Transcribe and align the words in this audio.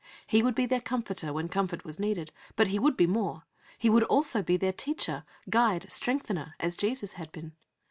He 0.25 0.41
would 0.41 0.55
be 0.55 0.65
their 0.65 0.81
Comforter 0.81 1.31
when 1.31 1.47
comfort 1.47 1.85
was 1.85 1.99
needed; 1.99 2.31
but 2.55 2.69
He 2.69 2.79
would 2.79 2.97
be 2.97 3.05
more; 3.05 3.43
He 3.77 3.87
would 3.87 3.99
be 3.99 4.05
also 4.07 4.41
their 4.41 4.71
Teacher, 4.73 5.23
Guide, 5.47 5.85
Strengthener, 5.91 6.55
as 6.59 6.75
Jesus 6.75 7.11
had 7.11 7.31
been. 7.31 7.53